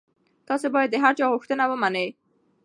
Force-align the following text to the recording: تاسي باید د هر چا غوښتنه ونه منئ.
تاسي 0.47 0.67
باید 0.75 0.89
د 0.91 0.95
هر 1.03 1.13
چا 1.19 1.25
غوښتنه 1.33 1.63
ونه 1.67 1.79
منئ. 1.83 2.07